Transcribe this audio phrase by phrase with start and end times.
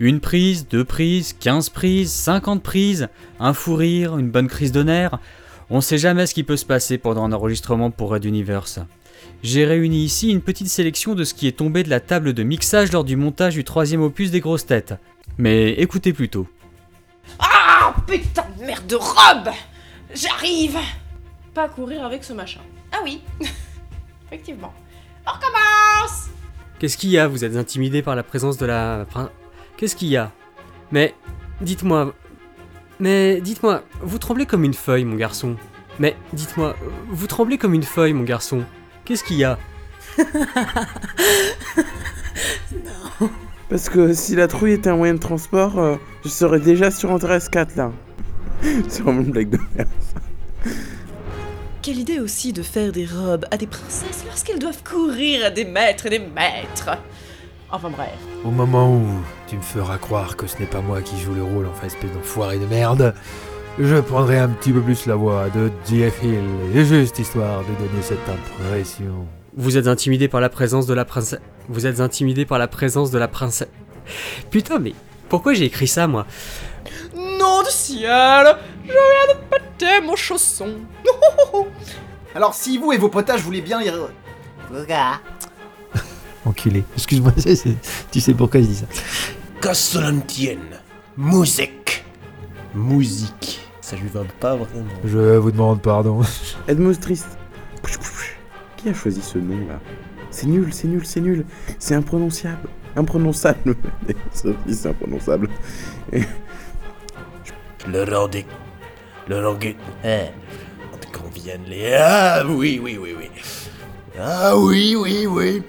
[0.00, 3.08] Une prise, deux prises, 15 prises, 50 prises,
[3.40, 5.18] un fou rire, une bonne crise de nerfs.
[5.70, 8.78] On sait jamais ce qui peut se passer pendant un enregistrement pour Red Universe.
[9.42, 12.44] J'ai réuni ici une petite sélection de ce qui est tombé de la table de
[12.44, 14.94] mixage lors du montage du troisième opus des grosses têtes.
[15.36, 16.46] Mais écoutez plutôt.
[17.40, 19.52] Ah putain de merde de robe
[20.14, 20.78] J'arrive
[21.54, 22.60] Pas courir avec ce machin.
[22.92, 23.20] Ah oui,
[24.28, 24.72] effectivement.
[25.26, 26.28] On recommence
[26.78, 27.26] Qu'est-ce qu'il y a?
[27.26, 29.04] Vous êtes intimidé par la présence de la...
[29.78, 30.32] Qu'est-ce qu'il y a?
[30.90, 31.14] Mais,
[31.60, 32.12] dites-moi...
[32.98, 35.54] Mais, dites-moi, vous tremblez comme une feuille, mon garçon.
[36.00, 36.74] Mais, dites-moi,
[37.08, 38.64] vous tremblez comme une feuille, mon garçon.
[39.04, 39.56] Qu'est-ce qu'il y a?
[43.68, 47.12] Parce que si la trouille était un moyen de transport, euh, je serais déjà sur
[47.12, 47.92] Andreas 4 là.
[48.88, 49.88] C'est vraiment une blague de merde.
[51.82, 55.64] Quelle idée aussi de faire des robes à des princesses lorsqu'elles doivent courir à des
[55.64, 56.98] maîtres et des maîtres.
[57.70, 58.16] Enfin bref.
[58.44, 59.06] Au moment où
[59.46, 62.12] tu me feras croire que ce n'est pas moi qui joue le rôle, enfin espèce
[62.12, 63.14] d'enfoiré de merde,
[63.78, 68.02] je prendrai un petit peu plus la voix de Jeff Hill, juste histoire de donner
[68.02, 69.26] cette impression.
[69.56, 71.40] Vous êtes intimidé par la présence de la princesse...
[71.68, 73.68] Vous êtes intimidé par la présence de la princesse...
[74.50, 74.94] Putain, mais
[75.28, 76.26] pourquoi j'ai écrit ça, moi?
[77.14, 80.76] Nom du ciel Je viens de péter mon chausson
[82.34, 83.90] Alors si vous et vos potages voulez bien les...
[86.48, 86.82] Enculé.
[86.96, 87.32] Excuse-moi,
[88.10, 88.86] tu sais pourquoi je dis ça.
[89.60, 90.80] Qu'à cela ne tienne.
[91.16, 92.04] Musique.
[92.74, 93.60] Musique.
[93.82, 94.88] Ça lui va pas vraiment.
[95.04, 96.22] Je vous demande pardon.
[96.68, 97.26] Edmund Trist.
[98.76, 99.80] Qui a choisi ce nom là
[100.30, 101.44] C'est nul, c'est nul, c'est nul.
[101.78, 102.68] C'est imprononçable.
[102.96, 103.76] Imprononçable.
[104.32, 105.48] Sophie, c'est imprononçable.
[107.86, 108.46] Le rendez...
[109.28, 109.76] Le rendez...
[110.04, 110.26] Eh.
[111.12, 111.94] Qu'on vienne les...
[111.94, 113.30] Ah oui, oui, oui, oui.
[114.20, 115.62] Ah oui, oui, oui.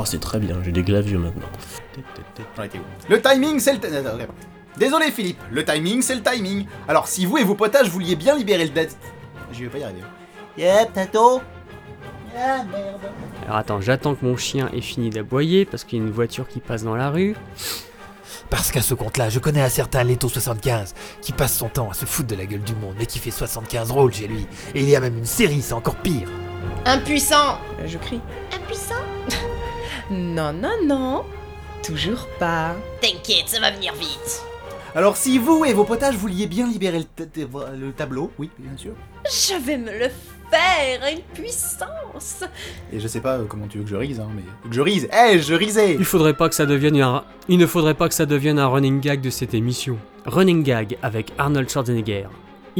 [0.00, 1.48] Oh, c'est très bien, j'ai des glavieux maintenant.
[3.08, 3.80] Le timing, c'est le...
[4.76, 6.66] Désolé Philippe, le timing, c'est le timing.
[6.86, 8.70] Alors si vous et vos potages vouliez bien libérer le...
[8.70, 8.96] date-
[9.52, 10.02] J'y vais pas y arriver.
[10.56, 11.40] Yep, tato.
[12.36, 13.00] Ah merde.
[13.44, 16.46] Alors attends, j'attends que mon chien ait fini d'aboyer parce qu'il y a une voiture
[16.46, 17.34] qui passe dans la rue.
[18.50, 21.94] Parce qu'à ce compte-là, je connais un certain Leto 75 qui passe son temps à
[21.94, 24.46] se foutre de la gueule du monde, mais qui fait 75 rôles chez lui.
[24.74, 26.28] Et il y a même une série, c'est encore pire.
[26.86, 28.20] Impuissant Je crie.
[28.54, 28.94] Impuissant?
[30.10, 31.24] Non, non, non.
[31.84, 32.74] Toujours pas.
[33.02, 34.42] T'inquiète, ça va venir vite
[34.94, 37.26] Alors si vous et vos potages vouliez bien libérer le,
[37.76, 38.92] le tableau, oui, bien sûr.
[39.26, 40.08] Je vais me le
[40.50, 42.42] faire une puissance
[42.90, 44.42] Et je sais pas euh, comment tu veux que je rise, hein, mais...
[44.70, 47.24] Que je rise Eh, je risais Il faudrait pas que ça devienne un...
[47.48, 49.98] Il ne faudrait pas que ça devienne un running gag de cette émission.
[50.24, 52.28] Running gag avec Arnold Schwarzenegger.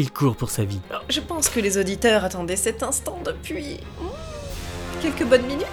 [0.00, 0.78] Il court pour sa vie.
[1.08, 3.80] Je pense que les auditeurs attendaient cet instant depuis...
[4.00, 5.66] hmm, quelques bonnes minutes.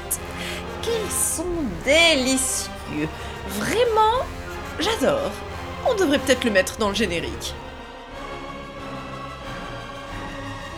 [0.81, 1.45] Qu'ils sont
[1.85, 3.07] délicieux.
[3.49, 4.25] Vraiment,
[4.79, 5.29] j'adore.
[5.87, 7.53] On devrait peut-être le mettre dans le générique.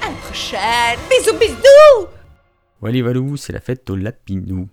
[0.01, 2.07] À la prochaine Bisous, bisous
[2.81, 4.67] Wally Walou, c'est la fête au Lapinou.